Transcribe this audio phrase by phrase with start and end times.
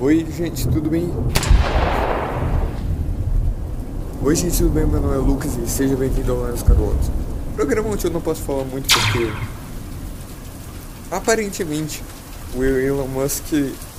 [0.00, 1.12] Oi, gente, tudo bem?
[4.22, 4.86] Oi, gente, tudo bem?
[4.86, 7.10] Meu nome é Lucas e seja bem-vindo ao Lenos Carotos.
[7.56, 9.28] Programa onde eu não posso falar muito porque.
[11.10, 12.00] Aparentemente,
[12.54, 13.42] o Elon Musk,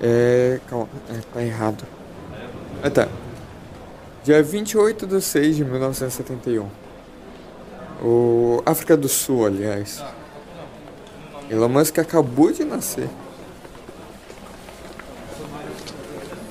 [0.00, 0.58] É.
[0.68, 1.84] Calma, é, tá errado.
[2.82, 3.08] Ah tá.
[4.24, 6.68] Dia 28 de 6 de 1971.
[8.02, 10.02] O África do Sul, aliás.
[11.50, 13.08] Elon Musk acabou de nascer.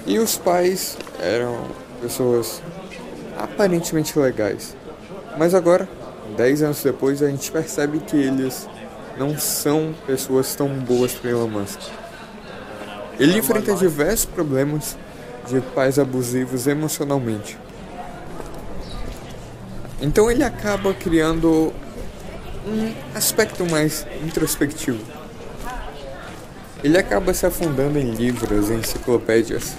[0.05, 1.65] E os pais eram
[2.01, 2.61] pessoas
[3.43, 4.75] aparentemente legais.
[5.37, 5.87] Mas agora,
[6.35, 8.67] 10 anos depois, a gente percebe que eles
[9.17, 11.79] não são pessoas tão boas para Elon Musk.
[13.19, 14.97] Ele enfrenta diversos problemas
[15.47, 17.57] de pais abusivos emocionalmente.
[20.01, 21.71] Então ele acaba criando
[22.65, 24.99] um aspecto mais introspectivo.
[26.83, 29.75] Ele acaba se afundando em livros, em enciclopédias,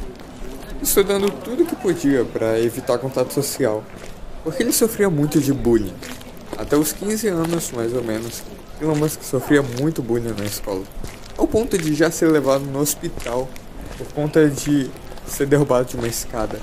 [0.83, 3.85] estudando tudo que podia para evitar contato social,
[4.43, 5.95] porque ele sofria muito de bullying.
[6.59, 8.43] Até os 15 anos, mais ou menos,
[8.81, 10.83] Elon Musk sofria muito bullying na escola,
[11.39, 13.49] ao ponto de já ser levado no hospital
[13.97, 14.91] por conta de
[15.27, 16.61] ser derrubado de uma escada.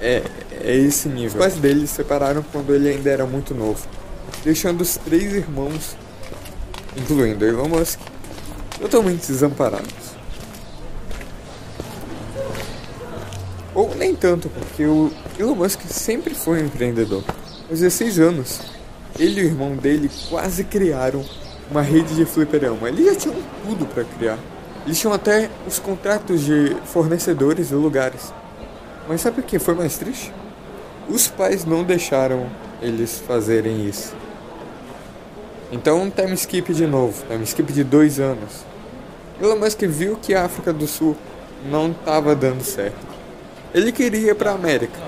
[0.00, 0.22] É,
[0.60, 1.40] é esse nível.
[1.40, 3.86] Os pais dele se separaram quando ele ainda era muito novo,
[4.44, 5.96] deixando os três irmãos,
[6.96, 8.00] incluindo Elon Musk,
[8.80, 10.11] totalmente desamparados.
[13.96, 17.24] Nem tanto, porque o Elon Musk sempre foi um empreendedor.
[17.68, 18.60] Aos 16 anos,
[19.18, 21.24] ele e o irmão dele quase criaram
[21.70, 22.88] uma rede de fliperama.
[22.88, 24.38] Eles já tinham tudo para criar.
[24.84, 28.32] Eles tinham até os contratos de fornecedores e lugares.
[29.08, 30.32] Mas sabe o que foi mais triste?
[31.08, 32.46] Os pais não deixaram
[32.80, 34.14] eles fazerem isso.
[35.70, 38.64] Então, time skip de novo, time skip de dois anos.
[39.40, 41.16] Elon Musk viu que a África do Sul
[41.70, 43.11] não estava dando certo.
[43.74, 45.00] Ele queria ir para a América.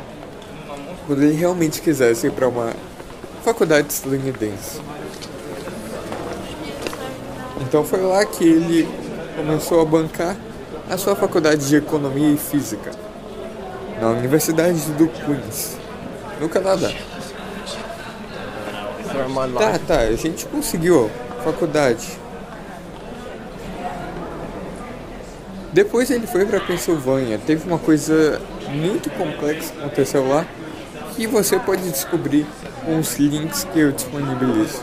[1.07, 2.73] Quando ele realmente quisesse ir para uma
[3.43, 4.81] faculdade estadunidense.
[7.61, 8.89] Então foi lá que ele
[9.37, 10.37] começou a bancar
[10.89, 12.91] a sua faculdade de Economia e Física
[14.01, 15.77] na Universidade do Queens,
[16.41, 16.91] no Canadá.
[19.61, 21.11] Tá, tá, a gente conseguiu
[21.45, 22.24] faculdade.
[25.75, 27.37] Depois ele foi para Pensilvânia.
[27.37, 30.47] Teve uma coisa muito complexa que aconteceu lá
[31.17, 32.47] que você pode descobrir
[32.85, 34.81] com os links que eu disponibilizo.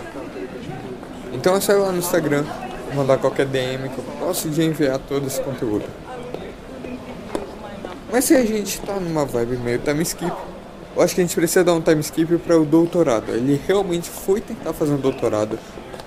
[1.32, 2.44] Então é só ir lá no Instagram,
[2.94, 5.86] mandar qualquer DM que eu posso de enviar todo esse conteúdo.
[8.12, 10.34] Mas se a gente tá numa vibe meio time skip,
[10.94, 13.32] eu acho que a gente precisa dar um time skip para o doutorado.
[13.32, 15.58] Ele realmente foi tentar fazer um doutorado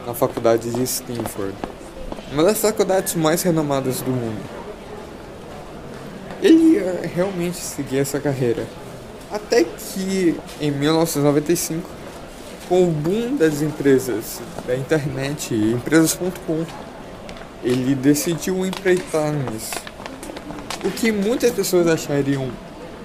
[0.06, 1.54] na faculdade de Stanford,
[2.30, 4.63] uma das faculdades mais renomadas do mundo
[6.44, 8.66] ele ia realmente seguir essa carreira.
[9.32, 11.88] Até que em 1995,
[12.68, 16.66] com o boom das empresas da internet e empresas.com,
[17.62, 19.72] ele decidiu empreitar nisso.
[20.84, 22.50] O que muitas pessoas achariam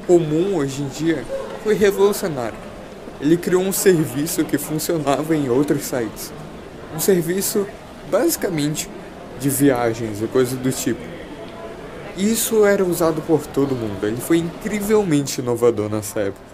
[0.06, 1.24] comum hoje em dia
[1.64, 2.58] foi revolucionário.
[3.22, 6.34] Ele criou um serviço que funcionava em outros sites.
[6.94, 7.66] Um serviço
[8.12, 8.90] basicamente
[9.40, 11.19] de viagens e coisas do tipo
[12.20, 14.06] isso era usado por todo mundo.
[14.06, 16.50] Ele foi incrivelmente inovador nessa época.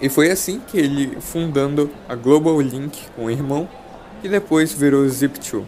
[0.00, 3.68] E foi assim que ele, fundando a Global Link com o irmão,
[4.20, 5.64] que depois virou Zip2.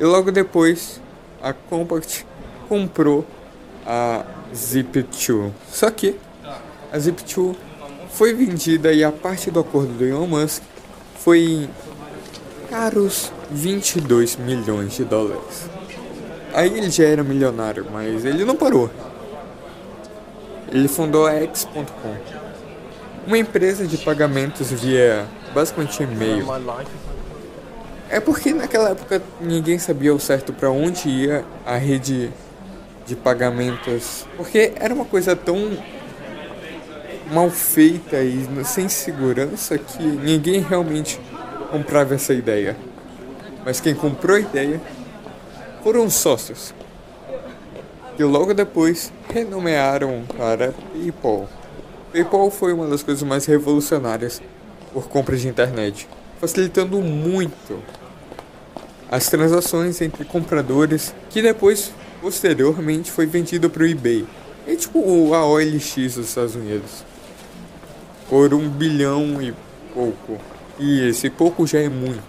[0.00, 1.00] E logo depois,
[1.40, 2.26] a Compact
[2.68, 3.26] comprou
[3.86, 4.24] a
[4.54, 5.52] Zip2.
[5.70, 6.16] Só que
[6.90, 7.54] a Zip2
[8.10, 10.62] foi vendida e a parte do acordo do Elon Musk
[11.16, 11.68] foi
[12.82, 15.70] caros 22 milhões de dólares.
[16.52, 18.90] Aí ele já era milionário, mas ele não parou.
[20.68, 22.16] Ele fundou a X.com,
[23.24, 26.44] uma empresa de pagamentos via basicamente e-mail.
[28.10, 32.32] É porque naquela época ninguém sabia ao certo para onde ia a rede
[33.06, 35.70] de pagamentos, porque era uma coisa tão
[37.32, 41.20] mal feita e sem segurança que ninguém realmente
[41.72, 42.76] comprava essa ideia.
[43.64, 44.78] Mas quem comprou a ideia
[45.82, 46.74] foram os sócios,
[48.16, 51.48] que logo depois renomearam para PayPal.
[52.12, 54.42] PayPal foi uma das coisas mais revolucionárias
[54.92, 56.06] por compras de internet,
[56.38, 57.82] facilitando muito
[59.10, 61.90] as transações entre compradores, que depois,
[62.20, 64.26] posteriormente, foi vendido para o eBay.
[64.66, 67.04] É tipo a OLX dos Estados Unidos.
[68.28, 69.54] Por um bilhão e
[69.94, 70.51] pouco.
[70.78, 72.22] E esse pouco já é muito.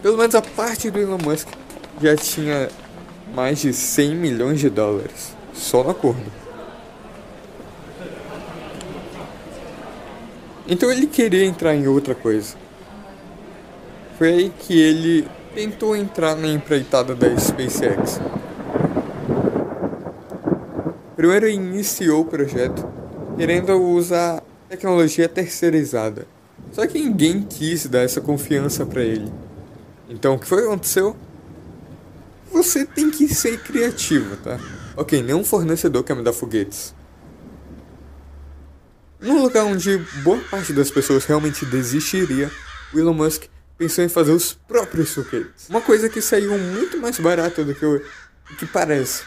[0.00, 1.48] Pelo menos a parte do Elon Musk
[2.00, 2.68] já tinha
[3.34, 6.42] mais de 100 milhões de dólares só no acordo.
[10.66, 12.56] Então ele queria entrar em outra coisa.
[14.18, 18.20] Foi aí que ele tentou entrar na empreitada da SpaceX.
[21.16, 22.88] Primeiro iniciou o projeto
[23.36, 26.26] querendo usar tecnologia terceirizada.
[26.72, 29.30] Só que ninguém quis dar essa confiança para ele.
[30.08, 31.16] Então o que foi que aconteceu?
[32.50, 34.58] Você tem que ser criativo, tá?
[34.96, 36.94] Ok, nenhum fornecedor quer me dar foguetes.
[39.20, 42.50] Num lugar onde boa parte das pessoas realmente desistiria,
[42.92, 43.44] o Elon Musk
[43.78, 45.68] pensou em fazer os próprios foguetes.
[45.68, 48.02] Uma coisa que saiu muito mais barata do que o
[48.58, 49.22] que parece.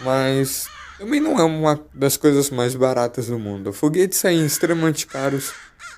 [0.00, 0.68] Mas
[0.98, 3.72] também não é uma das coisas mais baratas do mundo.
[3.72, 5.52] Foguetes saem extremamente caros,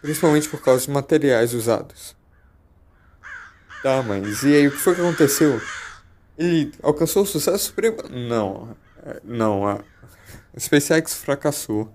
[0.05, 2.15] principalmente por causa dos materiais usados.
[3.83, 5.59] Tá, mas e aí o que foi que aconteceu?
[6.37, 7.97] Ele alcançou o sucesso supremo?
[8.11, 9.81] Não, é, não, a
[10.59, 11.91] SpaceX fracassou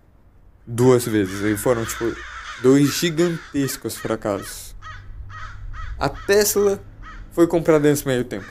[0.66, 1.40] duas vezes.
[1.42, 2.12] E foram tipo
[2.64, 4.76] dois gigantescos fracassos.
[6.00, 6.82] A Tesla
[7.32, 8.48] foi comprada nesse meio tempo.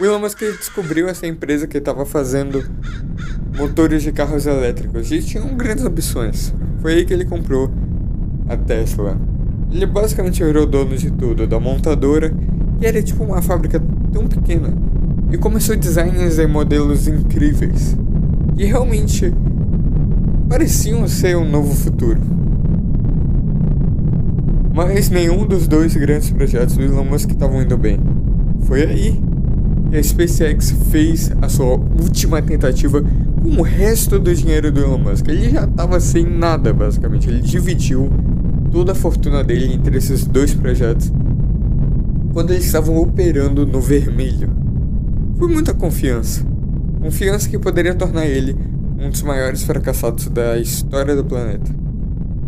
[0.00, 2.68] O Elon Musk descobriu essa empresa que estava fazendo
[3.56, 6.52] motores de carros elétricos e tinham grandes ambições.
[6.82, 7.72] Foi aí que ele comprou
[8.50, 9.16] a Tesla.
[9.70, 12.34] Ele basicamente virou dono de tudo, da montadora,
[12.78, 13.80] que era tipo uma fábrica
[14.12, 14.74] tão pequena,
[15.30, 17.96] e começou designs e modelos incríveis,
[18.56, 19.32] que realmente
[20.48, 22.20] pareciam ser um novo futuro.
[24.74, 28.00] Mas nenhum dos dois grandes projetos do Elon Musk estavam indo bem.
[28.62, 29.20] Foi aí
[29.90, 33.02] que a SpaceX fez a sua última tentativa
[33.42, 35.28] com o resto do dinheiro do Elon Musk.
[35.28, 37.28] Ele já estava sem nada, basicamente.
[37.28, 38.10] Ele dividiu
[38.70, 41.12] toda a fortuna dele entre esses dois projetos
[42.32, 44.50] quando eles estavam operando no vermelho.
[45.36, 46.46] Foi muita confiança.
[47.00, 48.56] Confiança que poderia tornar ele
[48.98, 51.80] um dos maiores fracassados da história do planeta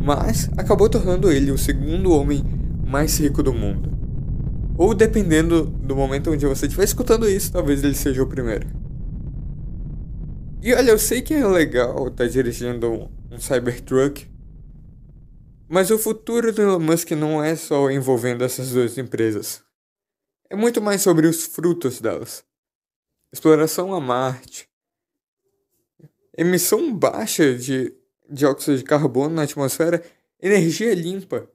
[0.03, 2.43] mas acabou tornando ele o segundo homem
[2.85, 3.91] mais rico do mundo.
[4.77, 8.67] Ou dependendo do momento onde você estiver escutando isso, talvez ele seja o primeiro.
[10.61, 14.27] E olha, eu sei que é legal estar tá dirigindo um, um Cybertruck,
[15.73, 19.65] mas o futuro do Elon Musk não é só envolvendo essas duas empresas.
[20.51, 22.45] É muito mais sobre os frutos delas.
[23.33, 24.69] Exploração a Marte,
[26.37, 27.91] emissão baixa de
[28.29, 30.05] dióxido de carbono na atmosfera,
[30.39, 31.49] energia limpa.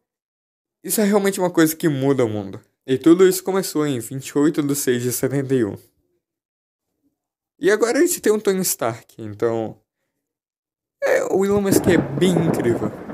[0.83, 2.59] Isso é realmente uma coisa que muda o mundo.
[2.87, 5.77] E tudo isso começou em 28 de 6 de 71.
[7.59, 9.79] E agora a gente tem um Tony Stark, então.
[11.03, 13.06] É, o Elon Musk é bem incrível.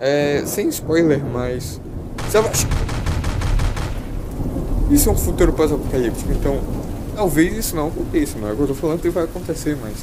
[0.00, 1.80] É, sem spoiler, mas.
[4.90, 6.60] Isso é um futuro pós-apocalíptico, então
[7.16, 9.96] Talvez isso não aconteça, não é o que eu tô falando que vai acontecer, mas.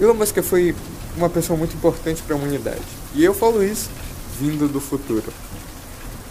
[0.00, 0.72] Elon Musk foi
[1.16, 2.80] uma pessoa muito importante para a humanidade.
[3.12, 3.90] E eu falo isso
[4.38, 5.24] vindo do futuro.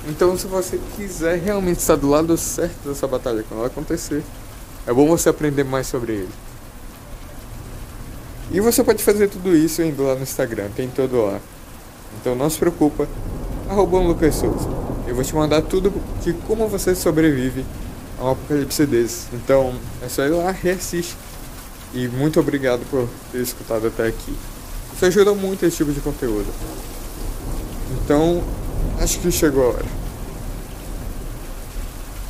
[0.07, 4.23] Então, se você quiser realmente estar do lado certo dessa batalha quando ela acontecer,
[4.87, 6.29] é bom você aprender mais sobre ele.
[8.51, 11.41] E você pode fazer tudo isso indo lá no Instagram, tem todo lá.
[12.19, 13.07] Então não se preocupa,
[13.69, 14.67] arroba Lucas Souza.
[15.07, 15.93] Eu vou te mandar tudo
[16.23, 17.65] de como você sobrevive
[18.19, 19.27] a um apocalipse desse.
[19.33, 21.15] Então é só ir lá, reassiste.
[21.93, 24.35] E muito obrigado por ter escutado até aqui.
[24.93, 26.47] Isso ajuda muito esse tipo de conteúdo.
[27.91, 28.43] Então,
[28.99, 29.85] acho que chegou a hora.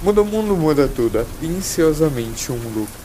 [0.04, 1.20] Muda o mundo, muda tudo.
[1.20, 3.05] Atenciosamente um Lucas.